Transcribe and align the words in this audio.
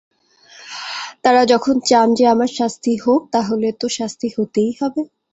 তারা 1.23 1.41
যখন 1.45 1.75
চান 1.85 2.07
যে 2.13 2.25
আমার 2.27 2.49
শাস্তি 2.57 2.93
হোক, 2.97 3.21
তাহলে 3.31 3.67
তো 3.81 3.87
শাস্তি 3.89 4.27
হতেই 4.35 4.71
হবে। 4.81 5.01